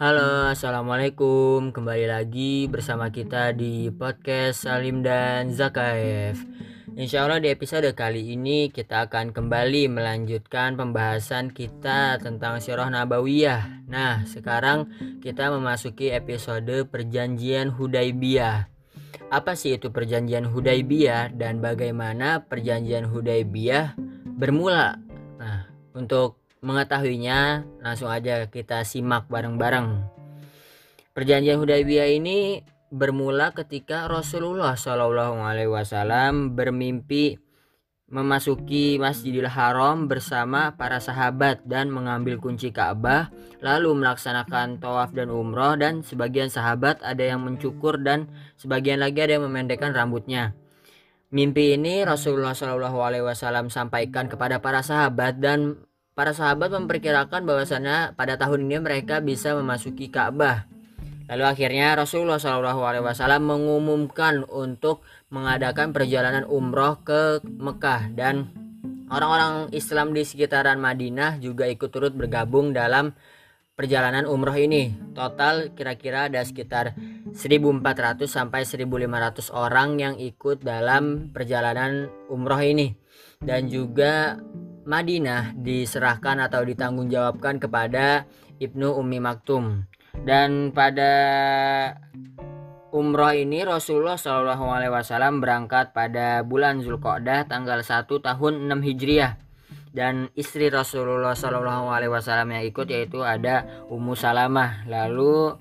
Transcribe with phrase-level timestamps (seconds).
[0.00, 1.76] Halo, assalamualaikum.
[1.76, 6.40] Kembali lagi bersama kita di podcast Salim dan Zakaev.
[6.96, 13.92] Insya Allah di episode kali ini kita akan kembali melanjutkan pembahasan kita tentang Sirah Nabawiyah.
[13.92, 14.88] Nah, sekarang
[15.20, 18.72] kita memasuki episode Perjanjian Hudaibiyah.
[19.28, 24.96] Apa sih itu Perjanjian Hudaibiyah dan bagaimana Perjanjian Hudaibiyah bermula?
[25.36, 30.04] Nah, untuk mengetahuinya, langsung aja kita simak bareng-bareng.
[31.10, 37.38] Perjanjian Hudaybiyah ini bermula ketika Rasulullah Shallallahu Alaihi Wasallam bermimpi
[38.10, 43.30] memasuki Masjidil Haram bersama para sahabat dan mengambil kunci Ka'bah
[43.62, 48.26] lalu melaksanakan tawaf dan umroh dan sebagian sahabat ada yang mencukur dan
[48.58, 50.58] sebagian lagi ada yang memendekkan rambutnya.
[51.30, 55.78] Mimpi ini Rasulullah Wasallam sampaikan kepada para sahabat dan
[56.20, 60.68] Para sahabat memperkirakan bahwasanya pada tahun ini mereka bisa memasuki Ka'bah.
[61.32, 65.00] Lalu akhirnya Rasulullah SAW mengumumkan untuk
[65.32, 68.52] mengadakan perjalanan umroh ke Mekah dan
[69.08, 73.16] orang-orang Islam di sekitaran Madinah juga ikut turut bergabung dalam
[73.72, 74.92] perjalanan umroh ini.
[75.16, 77.00] Total kira-kira ada sekitar
[77.32, 82.92] 1400 sampai 1500 orang yang ikut dalam perjalanan umroh ini.
[83.40, 84.36] Dan juga
[84.84, 88.24] Madinah diserahkan atau ditanggungjawabkan kepada
[88.60, 89.84] Ibnu Ummi Maktum.
[90.20, 91.12] Dan pada
[92.90, 99.38] umroh ini Rasulullah Shallallahu Alaihi Wasallam berangkat pada bulan Zulqa'dah tanggal 1 tahun 6 Hijriah
[99.90, 104.86] dan istri Rasulullah Shallallahu Alaihi Wasallam yang ikut yaitu ada Ummu Salamah.
[104.86, 105.56] Lalu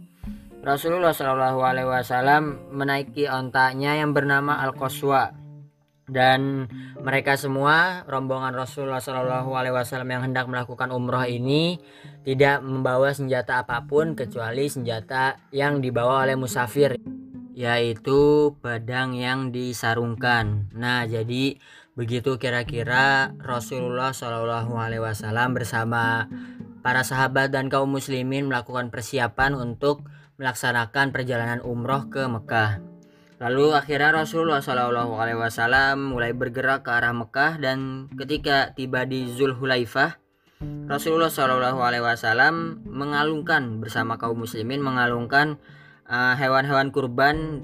[0.59, 5.38] Rasulullah Shallallahu Alaihi Wasallam menaiki ontaknya yang bernama Al Qaswa
[6.09, 6.65] dan
[6.99, 11.79] mereka semua rombongan Rasulullah Shallallahu Alaihi Wasallam yang hendak melakukan umroh ini
[12.25, 16.99] tidak membawa senjata apa pun kecuali senjata yang dibawa oleh musafir
[17.53, 20.71] yaitu pedang yang disarungkan.
[20.75, 21.59] Nah jadi
[21.93, 26.27] begitu kira-kira Rasulullah Shallallahu Alaihi Wasallam bersama
[26.80, 30.08] para sahabat dan kaum muslimin melakukan persiapan untuk
[30.39, 32.80] melaksanakan perjalanan umroh ke Mekah.
[33.39, 39.32] Lalu akhirnya Rasulullah Shallallahu Alaihi Wasallam mulai bergerak ke arah Mekah dan ketika tiba di
[39.32, 40.20] Zulhulaifah,
[40.92, 45.55] Rasulullah Shallallahu Alaihi Wasallam mengalungkan bersama kaum muslimin mengalungkan
[46.11, 47.64] uh, hewan-hewan kurban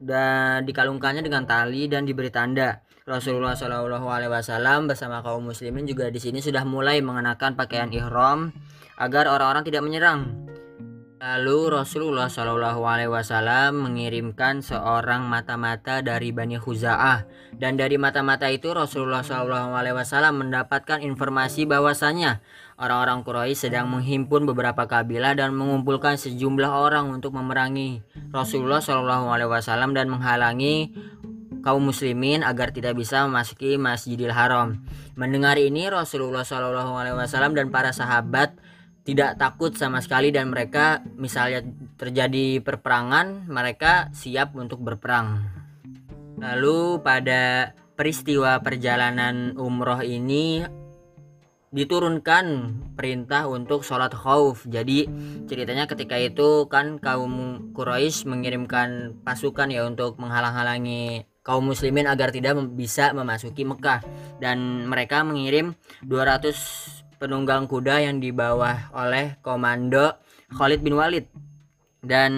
[0.00, 2.80] dan dikalungkannya dengan tali dan diberi tanda.
[3.04, 8.56] Rasulullah Shallallahu Alaihi Wasallam bersama kaum muslimin juga di sini sudah mulai mengenakan pakaian ihram
[8.96, 10.43] agar orang-orang tidak menyerang.
[11.24, 17.24] Lalu Rasulullah Shallallahu Alaihi Wasallam mengirimkan seorang mata-mata dari Bani Khuza'ah
[17.56, 22.44] dan dari mata-mata itu Rasulullah Shallallahu Alaihi Wasallam mendapatkan informasi bahwasanya
[22.76, 29.48] orang-orang Quraisy sedang menghimpun beberapa kabilah dan mengumpulkan sejumlah orang untuk memerangi Rasulullah Shallallahu Alaihi
[29.48, 30.92] Wasallam dan menghalangi
[31.64, 34.84] kaum muslimin agar tidak bisa memasuki Masjidil Haram.
[35.16, 38.60] Mendengar ini Rasulullah Shallallahu Alaihi Wasallam dan para sahabat
[39.04, 41.60] tidak takut sama sekali dan mereka misalnya
[42.00, 45.44] terjadi perperangan mereka siap untuk berperang.
[46.40, 50.64] Lalu pada peristiwa perjalanan umroh ini
[51.74, 52.46] diturunkan
[52.94, 54.64] perintah untuk sholat khauf.
[54.64, 55.10] Jadi
[55.50, 62.56] ceritanya ketika itu kan kaum Quraisy mengirimkan pasukan ya untuk menghalang-halangi kaum muslimin agar tidak
[62.78, 64.00] bisa memasuki Mekah.
[64.38, 65.74] Dan mereka mengirim
[66.06, 70.20] 200 penunggang kuda yang dibawa oleh komando
[70.52, 71.24] Khalid bin Walid.
[72.04, 72.32] Dan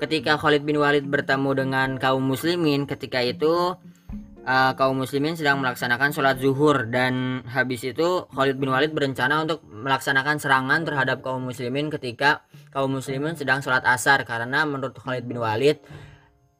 [0.00, 3.76] ketika Khalid bin Walid bertemu dengan kaum muslimin ketika itu
[4.48, 9.60] uh, kaum muslimin sedang melaksanakan sholat zuhur dan habis itu Khalid bin Walid berencana untuk
[9.68, 12.40] melaksanakan serangan terhadap kaum muslimin ketika
[12.72, 15.76] kaum muslimin sedang sholat asar karena menurut Khalid bin Walid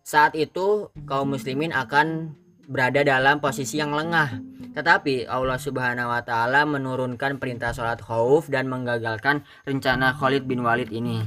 [0.05, 2.37] saat itu kaum muslimin akan
[2.67, 4.41] berada dalam posisi yang lengah.
[4.75, 10.91] Tetapi Allah Subhanahu wa taala menurunkan perintah salat khauf dan menggagalkan rencana Khalid bin Walid
[10.91, 11.23] ini.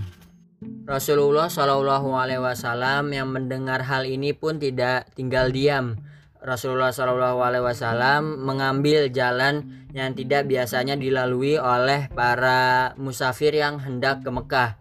[0.84, 6.02] Rasulullah Shallallahu alaihi wasallam yang mendengar hal ini pun tidak tinggal diam.
[6.42, 14.26] Rasulullah Shallallahu alaihi wasallam mengambil jalan yang tidak biasanya dilalui oleh para musafir yang hendak
[14.26, 14.76] ke Mekah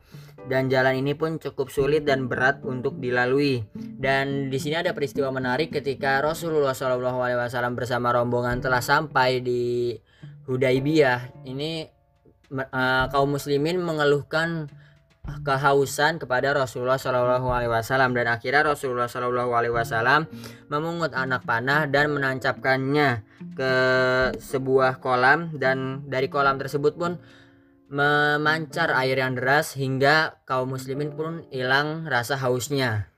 [0.47, 3.67] dan jalan ini pun cukup sulit dan berat untuk dilalui.
[3.75, 9.95] Dan di sini ada peristiwa menarik ketika Rasulullah SAW bersama rombongan telah sampai di
[10.47, 11.47] Hudaibiyah.
[11.47, 11.71] Ini
[12.55, 14.71] uh, kaum muslimin mengeluhkan
[15.43, 20.31] kehausan kepada Rasulullah Shallallahu Alaihi Wasallam dan akhirnya Rasulullah Shallallahu Alaihi Wasallam
[20.71, 23.27] memungut anak panah dan menancapkannya
[23.59, 23.73] ke
[24.39, 27.19] sebuah kolam dan dari kolam tersebut pun
[27.87, 33.11] memancar air yang deras hingga kaum muslimin pun hilang rasa hausnya.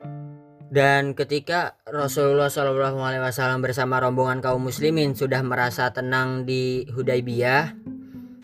[0.69, 7.73] Dan ketika Rasulullah SAW bersama rombongan kaum muslimin sudah merasa tenang di Hudaybiyah,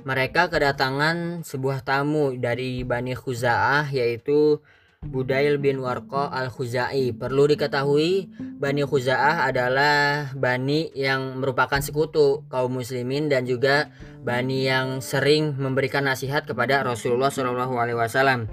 [0.08, 4.64] mereka kedatangan sebuah tamu dari Bani Khuza'ah yaitu
[5.08, 7.12] Budail bin Warqa al-Khuzai.
[7.16, 13.92] Perlu diketahui, Bani Khuza'ah adalah Bani yang merupakan sekutu kaum muslimin dan juga
[14.24, 18.48] Bani yang sering memberikan nasihat kepada Rasulullah SAW.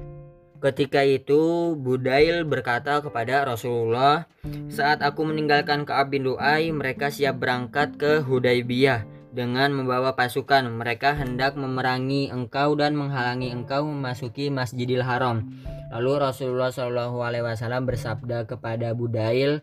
[0.62, 4.30] Ketika itu Budail berkata kepada Rasulullah,
[4.70, 10.68] "Saat aku meninggalkan Ka'ab bin Du'ai, mereka siap berangkat ke Hudaybiyah dengan membawa pasukan.
[10.68, 15.48] Mereka hendak memerangi engkau dan menghalangi engkau memasuki Masjidil Haram."
[15.92, 19.60] Lalu Rasulullah Shallallahu Alaihi Wasallam bersabda kepada Budail,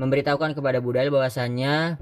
[0.00, 2.00] memberitahukan kepada Budail bahwasanya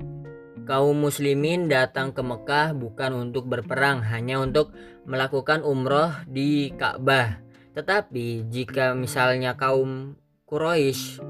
[0.70, 4.70] kaum muslimin datang ke Mekah bukan untuk berperang, hanya untuk
[5.02, 7.42] melakukan umroh di Ka'bah.
[7.74, 10.14] Tetapi jika misalnya kaum
[10.46, 11.22] Quraisy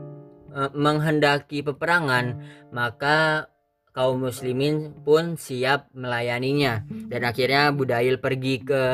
[0.52, 2.40] e, menghendaki peperangan,
[2.72, 3.48] maka
[3.90, 6.86] kaum muslimin pun siap melayaninya.
[6.88, 8.84] Dan akhirnya Budail pergi ke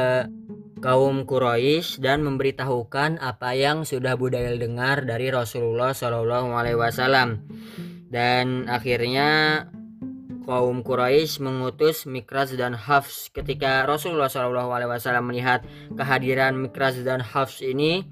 [0.80, 7.44] kaum Quraisy dan memberitahukan apa yang sudah Budail dengar dari Rasulullah Shallallahu Alaihi Wasallam.
[8.06, 9.64] Dan akhirnya
[10.46, 13.28] kaum Quraisy mengutus Mikraz dan Hafs.
[13.34, 18.06] Ketika Rasulullah Shallallahu Alaihi Wasallam melihat kehadiran Mikraz dan Hafs ini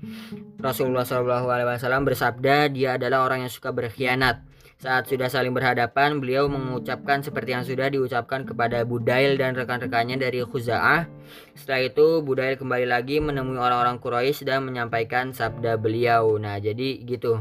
[0.59, 4.43] Rasulullah Shallallahu Alaihi Wasallam bersabda dia adalah orang yang suka berkhianat
[4.85, 10.45] saat sudah saling berhadapan, beliau mengucapkan seperti yang sudah diucapkan kepada Budail dan rekan-rekannya dari
[10.45, 11.09] Khuza'ah.
[11.57, 16.37] Setelah itu, Budail kembali lagi menemui orang-orang Quraisy dan menyampaikan sabda beliau.
[16.37, 17.41] Nah, jadi gitu.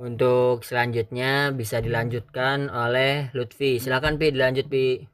[0.00, 3.76] Untuk selanjutnya bisa dilanjutkan oleh Lutfi.
[3.76, 5.04] Silakan Pi, dilanjut Pi.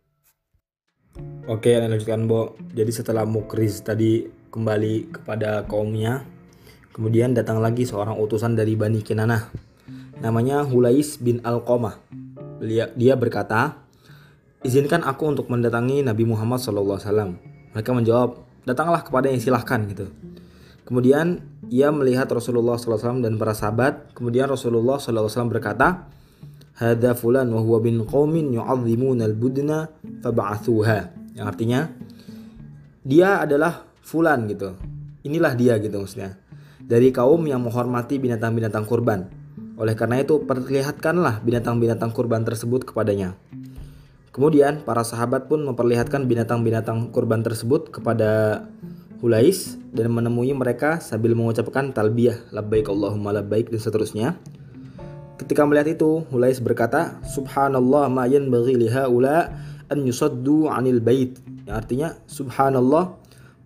[1.50, 2.54] Oke, lanjutkan Bo.
[2.70, 6.22] Jadi setelah Mukriz tadi kembali kepada kaumnya,
[6.94, 9.67] kemudian datang lagi seorang utusan dari Bani Kinanah
[10.18, 11.98] namanya Hulais bin Al-Qamah.
[12.98, 13.78] Dia berkata,
[14.66, 17.38] izinkan aku untuk mendatangi Nabi Muhammad SAW.
[17.74, 20.10] Mereka menjawab, datanglah kepada yang silahkan gitu.
[20.82, 24.16] Kemudian ia melihat Rasulullah SAW dan para sahabat.
[24.16, 26.10] Kemudian Rasulullah SAW berkata,
[26.78, 29.90] Hada fulan wa huwa bin qawmin yu'azzimun al-budna
[30.22, 30.98] faba'athuha.
[31.34, 31.80] Yang artinya,
[33.02, 34.78] dia adalah fulan gitu.
[35.26, 36.38] Inilah dia gitu maksudnya.
[36.78, 39.37] Dari kaum yang menghormati binatang-binatang kurban
[39.78, 43.38] oleh karena itu, perlihatkanlah binatang-binatang kurban tersebut kepadanya.
[44.34, 48.62] Kemudian, para sahabat pun memperlihatkan binatang-binatang kurban tersebut kepada
[49.22, 54.28] Hulais dan menemui mereka sambil mengucapkan talbiyah, labbaik Allahumma labbaik dan seterusnya.
[55.38, 59.54] Ketika melihat itu, Hulais berkata, Subhanallah ma yanbaghi liha ula
[59.90, 61.38] an yusaddu anil bait.
[61.66, 63.14] Yang artinya, Subhanallah,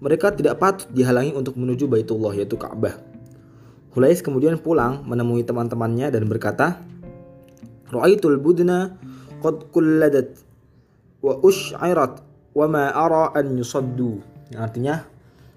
[0.01, 3.12] mereka tidak patut dihalangi untuk menuju Baitullah yaitu Ka'bah.
[3.93, 6.81] Hulais kemudian pulang menemui teman-temannya dan berkata,
[7.93, 8.97] Ra'aitul budna
[9.45, 10.33] qad kulladat
[11.21, 12.25] wa ush'irat
[12.57, 14.25] wa ma ara an yusaddu.
[14.57, 15.05] Artinya,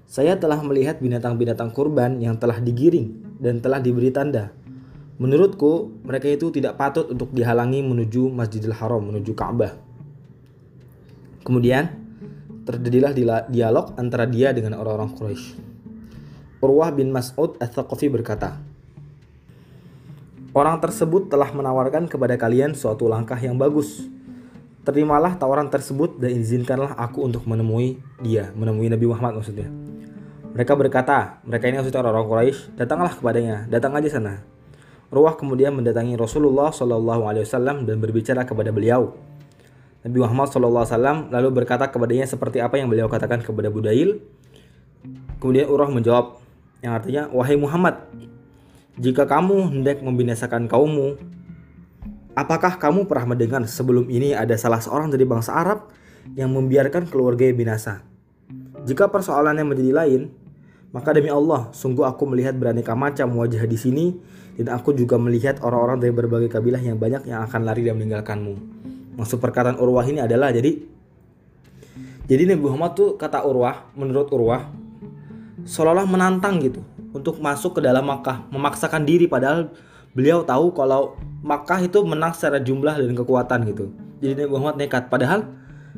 [0.03, 4.51] saya telah melihat binatang-binatang kurban yang telah digiring dan telah diberi tanda.
[5.15, 9.71] Menurutku, mereka itu tidak patut untuk dihalangi menuju Masjidil Haram, menuju Ka'bah.
[11.47, 11.87] Kemudian,
[12.67, 13.15] terjadilah
[13.47, 15.74] dialog antara dia dengan orang-orang Quraisy.
[16.65, 18.57] Urwah bin Mas'ud Al-Thaqafi berkata,
[20.55, 24.09] Orang tersebut telah menawarkan kepada kalian suatu langkah yang bagus.
[24.81, 29.69] Terimalah tawaran tersebut dan izinkanlah aku untuk menemui dia, menemui Nabi Muhammad maksudnya.
[30.55, 34.41] Mereka berkata, mereka ini maksudnya orang-orang Quraisy, datanglah kepadanya, datang aja sana.
[35.11, 39.13] Urwah kemudian mendatangi Rasulullah Wasallam dan berbicara kepada beliau.
[40.01, 44.23] Nabi Muhammad Wasallam lalu berkata kepadanya seperti apa yang beliau katakan kepada Budail.
[45.43, 46.44] Kemudian Urwah menjawab,
[46.85, 47.97] yang artinya wahai Muhammad
[49.01, 51.17] jika kamu hendak membinasakan kaummu
[52.37, 55.89] apakah kamu pernah mendengar sebelum ini ada salah seorang dari bangsa Arab
[56.37, 58.05] yang membiarkan keluarga binasa?
[58.85, 60.21] Jika persoalannya menjadi lain
[60.93, 64.05] maka demi Allah sungguh aku melihat beraneka macam wajah di sini
[64.55, 68.55] dan aku juga melihat orang-orang dari berbagai kabilah yang banyak yang akan lari dan meninggalkanmu.
[69.19, 70.71] Maksud perkataan Urwah ini adalah jadi
[72.29, 74.84] jadi Nabi Muhammad tuh kata Urwah menurut Urwah
[75.65, 79.73] seolah-olah menantang gitu untuk masuk ke dalam Makkah, memaksakan diri padahal
[80.13, 83.91] beliau tahu kalau Makkah itu menang secara jumlah dan kekuatan gitu.
[84.21, 85.45] Jadi Nabi Muhammad nekat padahal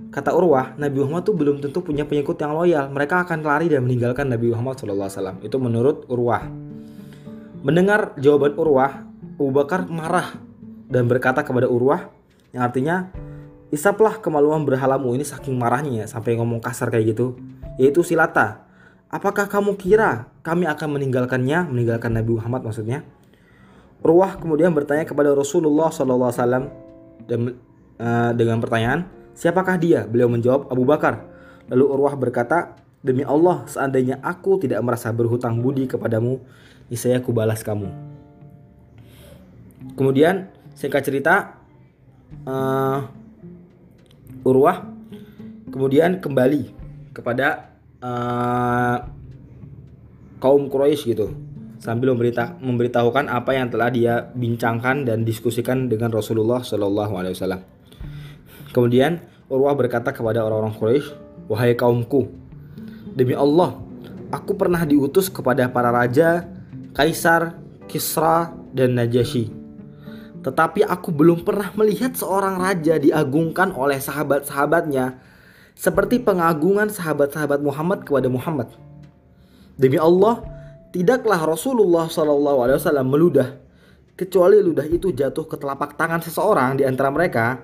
[0.10, 2.90] kata Urwah, Nabi Muhammad tuh belum tentu punya pengikut yang loyal.
[2.90, 5.44] Mereka akan lari dan meninggalkan Nabi Muhammad SAW.
[5.44, 6.48] Itu menurut Urwah.
[7.62, 9.04] Mendengar jawaban Urwah,
[9.38, 10.36] Abu Bakar marah
[10.88, 12.10] dan berkata kepada Urwah
[12.56, 13.12] yang artinya
[13.68, 17.36] Isaplah kemaluan berhalamu ini saking marahnya ya sampai ngomong kasar kayak gitu
[17.76, 18.67] yaitu Silata.
[19.08, 23.08] Apakah kamu kira kami akan meninggalkannya, meninggalkan Nabi Muhammad maksudnya?
[24.04, 26.28] Urwah kemudian bertanya kepada Rasulullah SAW
[27.24, 27.40] dan
[27.98, 30.04] uh, dengan pertanyaan, siapakah dia?
[30.04, 31.24] Beliau menjawab Abu Bakar.
[31.72, 36.44] Lalu Urwah berkata, demi Allah seandainya aku tidak merasa berhutang budi kepadamu,
[36.92, 37.88] niscaya aku balas kamu.
[39.96, 41.64] Kemudian singkat cerita,
[42.44, 43.08] uh,
[44.44, 44.84] Urwah
[45.72, 46.76] kemudian kembali
[47.16, 48.98] kepada uh,
[50.38, 51.34] kaum Quraisy gitu
[51.78, 57.62] sambil memberita memberitahukan apa yang telah dia bincangkan dan diskusikan dengan Rasulullah Shallallahu Alaihi Wasallam.
[58.74, 61.08] Kemudian Urwah berkata kepada orang-orang Quraisy,
[61.48, 62.28] wahai kaumku,
[63.16, 63.80] demi Allah,
[64.28, 66.44] aku pernah diutus kepada para raja,
[66.92, 67.56] kaisar,
[67.88, 69.48] Kisra, dan Najasyi.
[70.44, 75.20] Tetapi aku belum pernah melihat seorang raja diagungkan oleh sahabat-sahabatnya
[75.78, 78.74] seperti pengagungan sahabat-sahabat Muhammad kepada Muhammad.
[79.78, 80.42] Demi Allah,
[80.90, 83.62] tidaklah Rasulullah SAW meludah
[84.18, 87.62] kecuali ludah itu jatuh ke telapak tangan seseorang di antara mereka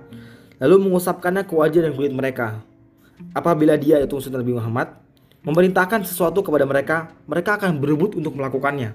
[0.61, 2.61] lalu mengusapkannya ke wajah dan kulit mereka.
[3.33, 4.93] Apabila dia itu maksud Nabi Muhammad
[5.41, 8.93] memerintahkan sesuatu kepada mereka, mereka akan berebut untuk melakukannya.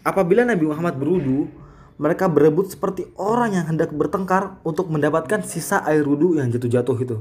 [0.00, 1.52] Apabila Nabi Muhammad berudu,
[2.00, 7.16] mereka berebut seperti orang yang hendak bertengkar untuk mendapatkan sisa air wudhu yang jatuh-jatuh itu.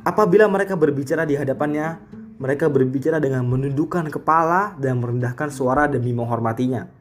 [0.00, 2.00] Apabila mereka berbicara di hadapannya,
[2.40, 7.00] mereka berbicara dengan menundukkan kepala dan merendahkan suara demi menghormatinya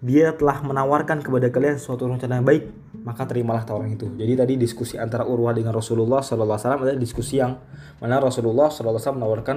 [0.00, 2.72] dia telah menawarkan kepada kalian suatu rencana yang baik,
[3.04, 4.08] maka terimalah tawaran itu.
[4.16, 7.60] Jadi tadi diskusi antara Urwah dengan Rasulullah SAW adalah diskusi yang
[8.00, 9.56] mana Rasulullah SAW menawarkan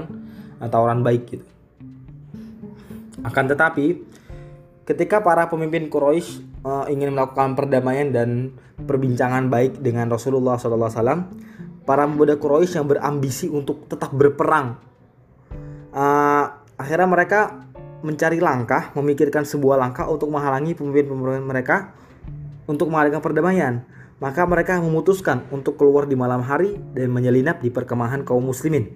[0.60, 1.46] uh, tawaran baik gitu.
[3.24, 4.04] Akan tetapi
[4.84, 8.52] ketika para pemimpin Quraisy uh, ingin melakukan perdamaian dan
[8.84, 11.24] perbincangan baik dengan Rasulullah SAW,
[11.84, 14.80] para pemuda Quraisy yang berambisi untuk tetap berperang,
[15.92, 16.46] uh,
[16.80, 17.40] akhirnya mereka
[18.04, 21.96] mencari langkah, memikirkan sebuah langkah untuk menghalangi pemimpin-pemimpin mereka
[22.68, 23.74] untuk mengadakan perdamaian.
[24.20, 28.96] Maka mereka memutuskan untuk keluar di malam hari dan menyelinap di perkemahan kaum muslimin.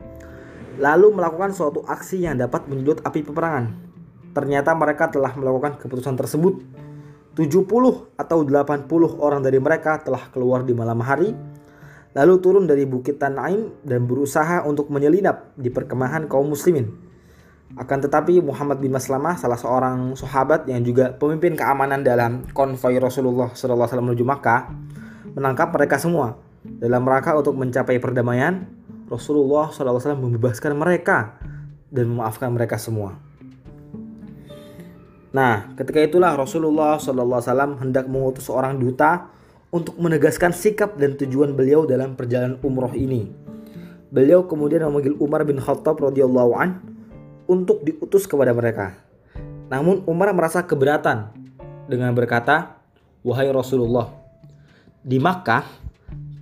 [0.79, 3.75] Lalu melakukan suatu aksi yang dapat menyedot api peperangan.
[4.31, 6.63] Ternyata mereka telah melakukan keputusan tersebut.
[7.35, 7.59] 70
[8.17, 8.87] atau 80
[9.19, 11.35] orang dari mereka telah keluar di malam hari
[12.15, 17.07] lalu turun dari Bukit Tanaim dan berusaha untuk menyelinap di perkemahan kaum muslimin.
[17.75, 23.51] Akan tetapi Muhammad bin Maslamah salah seorang sahabat yang juga pemimpin keamanan dalam konvoi Rasulullah
[23.51, 24.71] SAW menuju Makkah
[25.35, 28.65] menangkap mereka semua dalam rangka untuk mencapai perdamaian.
[29.07, 31.39] Rasulullah SAW membebaskan mereka
[31.87, 33.15] dan memaafkan mereka semua.
[35.31, 39.31] Nah, ketika itulah Rasulullah SAW hendak mengutus seorang duta
[39.69, 43.27] untuk menegaskan sikap dan tujuan beliau dalam perjalanan umroh ini.
[44.07, 46.79] Beliau kemudian memanggil Umar bin Khattab radhiyallahu an
[47.51, 48.95] untuk diutus kepada mereka.
[49.67, 51.35] Namun Umar merasa keberatan
[51.91, 52.79] dengan berkata,
[53.19, 54.07] "Wahai Rasulullah,
[55.03, 55.67] di Makkah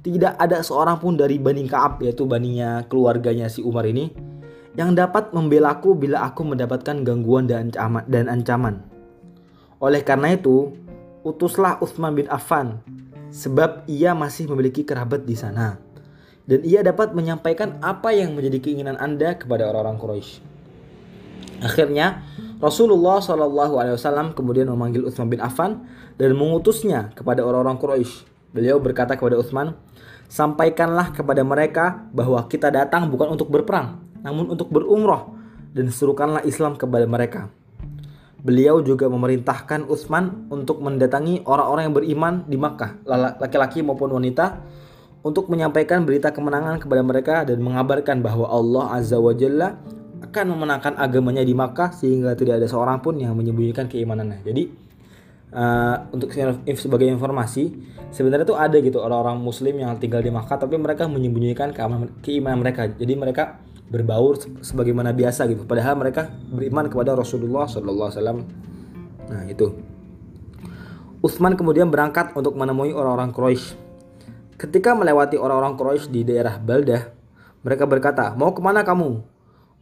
[0.05, 4.13] tidak ada seorang pun dari Bani Ka'ab yaitu baninya keluarganya si Umar ini
[4.77, 8.85] yang dapat membelaku bila aku mendapatkan gangguan dan ancaman, dan ancaman.
[9.81, 10.77] Oleh karena itu,
[11.25, 12.85] utuslah Utsman bin Affan
[13.33, 15.85] sebab ia masih memiliki kerabat di sana
[16.45, 20.31] dan ia dapat menyampaikan apa yang menjadi keinginan Anda kepada orang-orang Quraisy.
[21.65, 22.21] Akhirnya
[22.61, 25.89] Rasulullah Shallallahu Alaihi Wasallam kemudian memanggil Utsman bin Affan
[26.21, 28.13] dan mengutusnya kepada orang-orang Quraisy.
[28.53, 29.75] Beliau berkata kepada Utsman,
[30.29, 35.35] sampaikanlah kepada mereka bahwa kita datang bukan untuk berperang, namun untuk berumroh
[35.75, 37.51] dan serukanlah Islam kepada mereka.
[38.45, 43.01] Beliau juga memerintahkan Utsman untuk mendatangi orang-orang yang beriman di Makkah,
[43.41, 44.61] laki-laki maupun wanita,
[45.25, 49.81] untuk menyampaikan berita kemenangan kepada mereka dan mengabarkan bahwa Allah Azza wa Jalla
[50.21, 54.45] akan memenangkan agamanya di Makkah sehingga tidak ada seorang pun yang menyembunyikan keimanannya.
[54.45, 54.63] Jadi
[55.49, 56.29] uh, untuk
[56.77, 57.73] sebagai informasi
[58.13, 61.73] sebenarnya itu ada gitu orang-orang Muslim yang tinggal di Makkah tapi mereka menyembunyikan
[62.21, 62.93] keimanan mereka.
[62.93, 63.57] Jadi mereka
[63.89, 65.63] berbaur sebagaimana biasa gitu.
[65.63, 68.39] Padahal mereka beriman kepada Rasulullah Sallallahu Alaihi Wasallam.
[69.29, 69.67] Nah itu.
[71.25, 73.73] Utsman kemudian berangkat untuk menemui orang-orang Quraisy.
[74.61, 77.09] Ketika melewati orang-orang Quraisy di daerah Baldah,
[77.65, 79.25] mereka berkata, "Mau ke mana kamu?"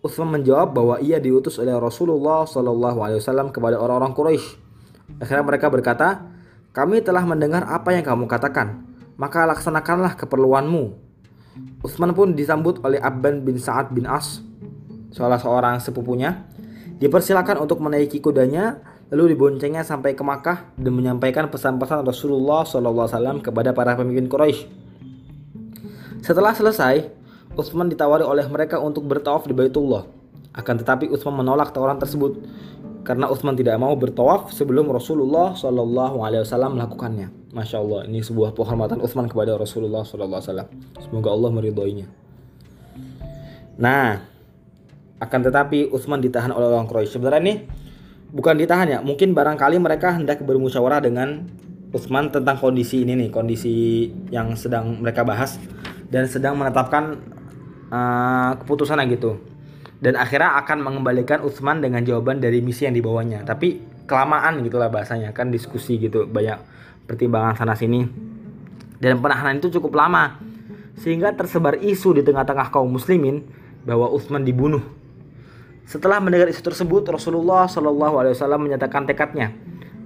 [0.03, 4.47] Utsman menjawab bahwa ia diutus oleh Rasulullah Shallallahu Alaihi Wasallam kepada orang-orang Quraisy.
[5.19, 6.07] Akhirnya mereka berkata,
[6.73, 8.81] kami telah mendengar apa yang kamu katakan,
[9.15, 11.02] maka laksanakanlah keperluanmu.
[11.83, 14.41] Utsman pun disambut oleh Abban bin Sa'ad bin As,
[15.13, 16.49] salah seorang sepupunya.
[16.97, 18.79] Dipersilakan untuk menaiki kudanya,
[19.13, 24.65] lalu diboncengnya sampai ke Makkah dan menyampaikan pesan-pesan Rasulullah SAW kepada para pemimpin Quraisy.
[26.23, 27.11] Setelah selesai,
[27.53, 30.07] Utsman ditawari oleh mereka untuk bertawaf di Baitullah.
[30.55, 32.39] Akan tetapi Utsman menolak tawaran tersebut
[33.03, 37.27] karena Utsman tidak mau bertawaf sebelum Rasulullah Shallallahu Alaihi Wasallam melakukannya.
[37.51, 40.69] Masya Allah, ini sebuah penghormatan Utsman kepada Rasulullah Shallallahu Alaihi Wasallam.
[41.03, 42.07] Semoga Allah meridhoinya.
[43.75, 44.23] Nah,
[45.19, 47.19] akan tetapi Utsman ditahan oleh orang Quraisy.
[47.19, 47.53] Sebenarnya ini
[48.31, 51.47] bukan ditahan ya, mungkin barangkali mereka hendak bermusyawarah dengan
[51.93, 55.61] Utsman tentang kondisi ini nih, kondisi yang sedang mereka bahas
[56.09, 57.21] dan sedang menetapkan
[57.93, 59.37] uh, keputusannya gitu.
[60.03, 63.47] Dan akhirnya akan mengembalikan Utsman dengan jawaban dari misi yang dibawanya.
[63.47, 66.59] Tapi kelamaan gitulah bahasanya, kan diskusi gitu, banyak
[67.07, 68.03] pertimbangan sana sini.
[68.99, 70.43] Dan penahanan itu cukup lama
[70.99, 73.47] sehingga tersebar isu di tengah-tengah kaum muslimin
[73.87, 74.83] bahwa Utsman dibunuh
[75.83, 79.51] setelah mendengar isu tersebut, Rasulullah Shallallahu Alaihi Wasallam menyatakan tekadnya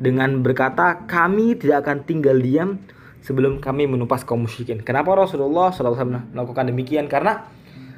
[0.01, 2.81] dengan berkata, kami tidak akan tinggal diam
[3.21, 4.81] sebelum kami menumpas kaum musyrikin.
[4.81, 7.05] Kenapa Rasulullah Shallallahu Alaihi Wasallam melakukan demikian?
[7.05, 7.45] Karena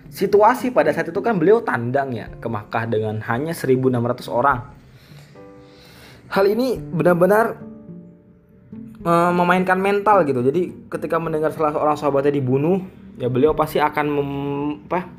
[0.10, 4.60] situasi pada saat itu kan beliau tandang ya ke Makkah dengan hanya 1.600 orang.
[6.30, 7.58] Hal ini benar-benar
[9.06, 10.42] uh, memainkan mental gitu.
[10.46, 12.82] Jadi ketika mendengar salah seorang sahabatnya dibunuh,
[13.18, 14.30] ya beliau pasti akan mem,
[14.90, 15.10] apa,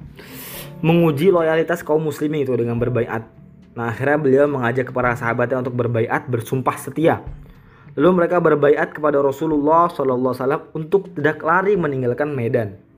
[0.85, 3.27] menguji loyalitas kaum muslimin itu dengan berbaiat.
[3.71, 7.23] Nah, akhirnya beliau mengajak kepada sahabatnya untuk berbaiat bersumpah setia.
[7.99, 12.90] Lalu mereka berbaiat kepada Rasulullah SAW untuk tidak lari meninggalkan Medan.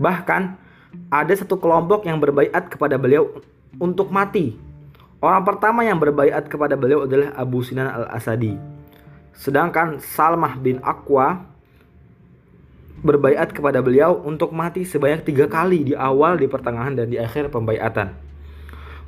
[0.00, 0.42] Bahkan
[1.12, 3.30] ada satu kelompok yang berbaiat kepada beliau
[3.78, 4.56] untuk mati.
[5.20, 8.56] Orang pertama yang berbaiat kepada beliau adalah Abu Sinan al-Asadi.
[9.36, 11.44] Sedangkan Salmah bin Aqwa
[13.04, 17.52] berbaiat kepada beliau untuk mati sebanyak tiga kali di awal, di pertengahan, dan di akhir
[17.52, 18.12] pembaiatan.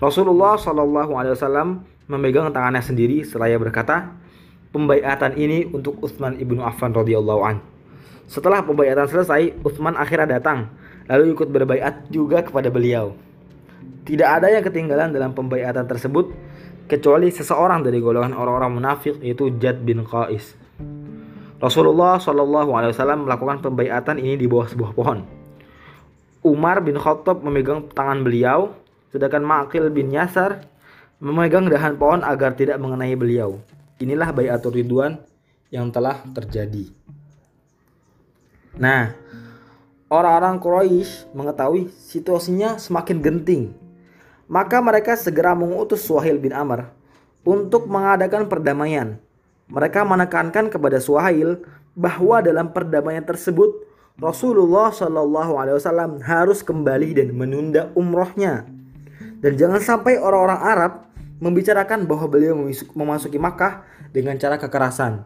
[0.00, 1.68] Rasulullah Shallallahu Alaihi Wasallam
[2.08, 4.12] memegang tangannya sendiri seraya berkata,
[4.72, 7.56] pembaiatan ini untuk Utsman ibnu Affan radhiyallahu an.
[8.28, 10.72] Setelah pembaiatan selesai, Utsman akhirnya datang,
[11.06, 13.14] lalu ikut berbaiat juga kepada beliau.
[14.02, 16.34] Tidak ada yang ketinggalan dalam pembaiatan tersebut
[16.90, 20.58] kecuali seseorang dari golongan orang-orang munafik yaitu Jad bin Qais.
[21.62, 25.22] Rasulullah Shallallahu Alaihi Wasallam melakukan pembaiatan ini di bawah sebuah pohon.
[26.42, 28.74] Umar bin Khattab memegang tangan beliau,
[29.14, 30.66] sedangkan Ma'qil bin Yasar
[31.22, 33.62] memegang dahan pohon agar tidak mengenai beliau.
[34.02, 35.22] Inilah bayatul ridwan
[35.70, 36.90] yang telah terjadi.
[38.82, 39.14] Nah,
[40.12, 43.72] orang-orang Quraisy mengetahui situasinya semakin genting.
[44.52, 46.92] Maka mereka segera mengutus Suhail bin Amr
[47.40, 49.16] untuk mengadakan perdamaian
[49.72, 51.64] mereka menekankan kepada Suhail
[51.96, 53.72] bahwa dalam perdamaian tersebut
[54.20, 58.68] Rasulullah Shallallahu Alaihi Wasallam harus kembali dan menunda umrohnya.
[59.40, 60.92] Dan jangan sampai orang-orang Arab
[61.40, 62.54] membicarakan bahwa beliau
[62.94, 65.24] memasuki Makkah dengan cara kekerasan.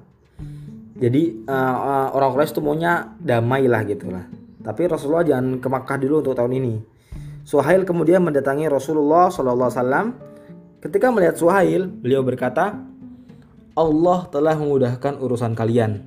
[0.96, 4.24] Jadi uh, uh, orang Quraisy itu maunya damai lah gitu lah.
[4.66, 6.74] Tapi Rasulullah jangan ke Makkah dulu untuk tahun ini.
[7.46, 10.06] Suhail kemudian mendatangi Rasulullah Shallallahu Alaihi Wasallam.
[10.82, 12.74] Ketika melihat Suhail, beliau berkata,
[13.78, 16.02] Allah telah memudahkan urusan kalian.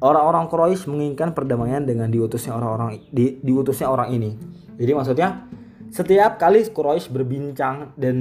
[0.00, 4.34] Orang-orang Quraisy menginginkan perdamaian dengan diutusnya orang-orang di, diutusnya orang ini.
[4.80, 5.46] Jadi maksudnya
[5.92, 8.16] setiap kali Quraisy berbincang dan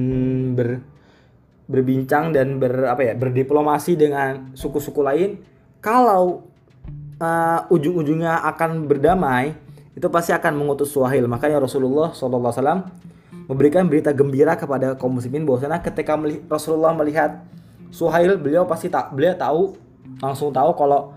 [0.54, 0.84] ber
[1.72, 5.40] berbincang dan ber apa ya berdiplomasi dengan suku-suku lain,
[5.80, 6.51] kalau
[7.22, 9.54] uh, ujung-ujungnya akan berdamai,
[9.94, 11.24] itu pasti akan mengutus Suhail.
[11.30, 12.90] Makanya Rasulullah SAW
[13.48, 16.18] memberikan berita gembira kepada kaum muslimin bahwasanya ketika
[16.50, 17.46] Rasulullah melihat
[17.92, 19.76] Suhail beliau pasti tak beliau tahu
[20.24, 21.12] langsung tahu kalau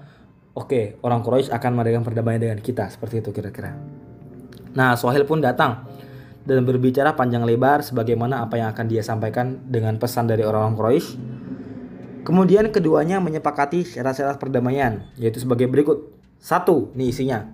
[0.59, 3.79] oke okay, orang Quraisy akan mengadakan perdamaian dengan kita seperti itu kira-kira.
[4.75, 5.87] Nah Suhail pun datang
[6.43, 11.09] dan berbicara panjang lebar sebagaimana apa yang akan dia sampaikan dengan pesan dari orang-orang Quraisy.
[12.25, 16.09] Kemudian keduanya menyepakati syarat-syarat perdamaian yaitu sebagai berikut.
[16.41, 17.45] Satu, ini isinya.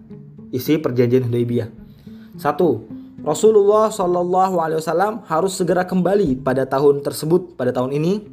[0.54, 1.70] Isi perjanjian Hudaybiyah.
[2.38, 2.86] Satu,
[3.26, 8.24] Rasulullah Shallallahu Alaihi Wasallam harus segera kembali pada tahun tersebut pada tahun ini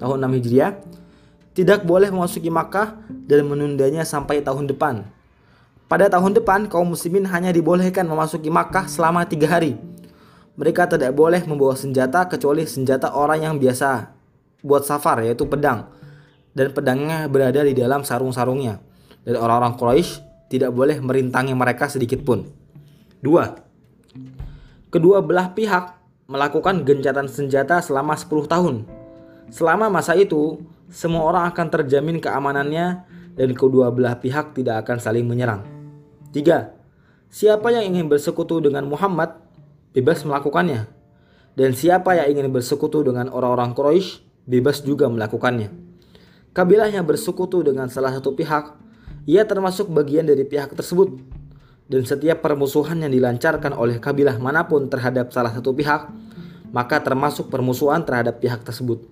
[0.00, 0.72] tahun 6 Hijriah
[1.52, 2.96] tidak boleh memasuki Makkah
[3.28, 5.04] dan menundanya sampai tahun depan.
[5.86, 9.76] Pada tahun depan, kaum muslimin hanya dibolehkan memasuki Makkah selama tiga hari.
[10.56, 14.21] Mereka tidak boleh membawa senjata kecuali senjata orang yang biasa
[14.62, 15.90] buat safar yaitu pedang.
[16.52, 18.80] Dan pedangnya berada di dalam sarung-sarungnya.
[19.22, 20.10] Dan orang-orang Quraisy
[20.48, 22.44] tidak boleh merintangi mereka sedikit pun.
[23.22, 23.54] Dua,
[24.90, 25.96] kedua belah pihak
[26.26, 28.76] melakukan gencatan senjata selama 10 tahun
[29.52, 33.04] Selama masa itu, semua orang akan terjamin keamanannya
[33.36, 35.60] dan kedua belah pihak tidak akan saling menyerang.
[36.32, 36.72] 3.
[37.28, 39.36] Siapa yang ingin bersekutu dengan Muhammad
[39.92, 40.88] bebas melakukannya.
[41.52, 45.70] Dan siapa yang ingin bersekutu dengan orang-orang Quraisy bebas juga melakukannya.
[46.52, 48.76] Kabilah yang bersekutu dengan salah satu pihak,
[49.24, 51.40] ia termasuk bagian dari pihak tersebut.
[51.92, 56.08] dan setiap permusuhan yang dilancarkan oleh kabilah mana pun terhadap salah satu pihak,
[56.72, 59.04] maka termasuk permusuhan terhadap pihak tersebut.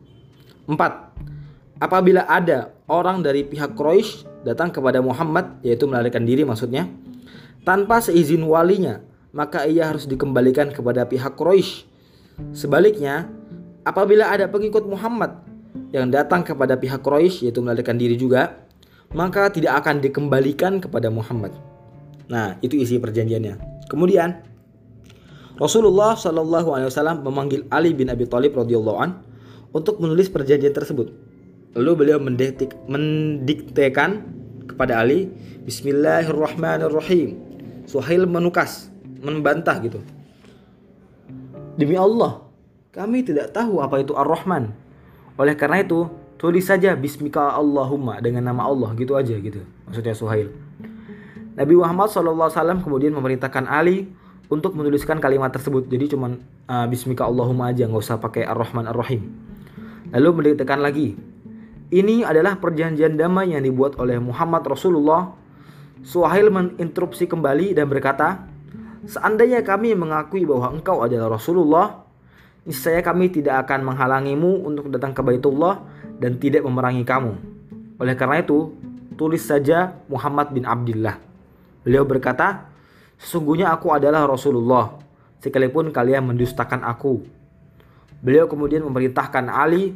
[0.65, 1.77] 4.
[1.77, 6.89] Apabila ada orang dari pihak Quraisy datang kepada Muhammad, yaitu melarikan diri maksudnya,
[7.69, 9.05] tanpa seizin walinya,
[9.37, 11.85] maka ia harus dikembalikan kepada pihak Quraisy.
[12.57, 13.29] Sebaliknya,
[13.85, 15.41] apabila ada pengikut Muhammad
[15.95, 18.63] yang datang kepada pihak Quraisy yaitu melarikan diri juga,
[19.15, 21.55] maka tidak akan dikembalikan kepada Muhammad.
[22.31, 23.87] Nah, itu isi perjanjiannya.
[23.91, 24.39] Kemudian
[25.59, 29.11] Rasulullah Shallallahu Alaihi Wasallam memanggil Ali bin Abi Thalib radhiyallahu an
[29.75, 31.11] untuk menulis perjanjian tersebut.
[31.75, 34.27] Lalu beliau mendiktik, mendiktekan
[34.67, 35.31] kepada Ali,
[35.67, 37.39] Bismillahirrahmanirrahim.
[37.87, 38.91] Suhail menukas,
[39.23, 39.99] membantah gitu.
[41.79, 42.50] Demi Allah,
[42.91, 44.75] kami tidak tahu apa itu Ar-Rahman.
[45.39, 46.11] Oleh karena itu,
[46.43, 49.63] tulis saja Bismika Allahumma dengan nama Allah gitu aja gitu.
[49.87, 50.51] Maksudnya Suhail.
[51.55, 54.11] Nabi Muhammad SAW kemudian memerintahkan Ali
[54.51, 55.87] untuk menuliskan kalimat tersebut.
[55.87, 59.23] Jadi cuman uh, Bismika Allahumma aja, nggak usah pakai Ar-Rahman Ar-Rahim.
[60.11, 61.15] Lalu mendiktekan lagi,
[61.95, 65.39] ini adalah perjanjian damai yang dibuat oleh Muhammad Rasulullah.
[66.03, 68.51] Suhail menginterupsi kembali dan berkata,
[69.07, 72.10] Seandainya kami mengakui bahwa engkau adalah Rasulullah,
[72.71, 75.83] niscaya kami tidak akan menghalangimu untuk datang ke Baitullah
[76.23, 77.35] dan tidak memerangi kamu.
[77.99, 78.71] Oleh karena itu,
[79.19, 81.19] tulis saja Muhammad bin Abdullah.
[81.83, 82.71] Beliau berkata,
[83.21, 84.97] Sesungguhnya aku adalah Rasulullah,
[85.45, 87.21] sekalipun kalian mendustakan aku.
[88.25, 89.93] Beliau kemudian memerintahkan Ali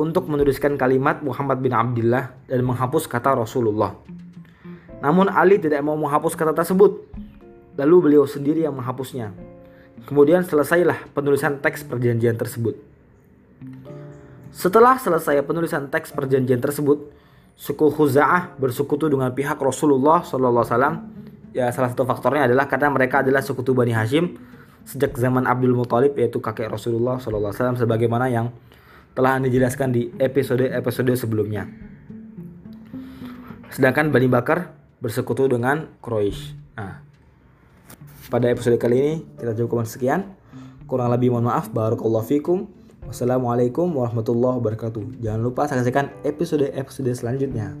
[0.00, 3.92] untuk menuliskan kalimat Muhammad bin Abdullah dan menghapus kata Rasulullah.
[5.04, 7.12] Namun Ali tidak mau menghapus kata tersebut.
[7.76, 9.51] Lalu beliau sendiri yang menghapusnya.
[10.06, 12.74] Kemudian selesailah penulisan teks perjanjian tersebut.
[14.52, 17.08] Setelah selesai penulisan teks perjanjian tersebut,
[17.56, 20.64] suku Khuza'ah bersekutu dengan pihak Rasulullah SAW
[21.52, 24.40] ya salah satu faktornya adalah karena mereka adalah sekutu Bani Hashim
[24.88, 28.50] sejak zaman Abdul Muthalib yaitu kakek Rasulullah SAW sebagaimana yang
[29.12, 31.68] telah dijelaskan di episode-episode sebelumnya.
[33.68, 36.40] Sedangkan Bani Bakar bersekutu dengan Quraisy.
[36.76, 37.04] Nah,
[38.32, 40.32] pada episode kali ini kita cukup sekian.
[40.88, 41.68] Kurang lebih mohon maaf.
[41.68, 42.72] Barakallahu fikum.
[43.04, 45.20] Wassalamualaikum warahmatullahi wabarakatuh.
[45.20, 47.76] Jangan lupa saksikan episode-episode selanjutnya.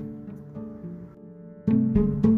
[1.62, 2.31] thank you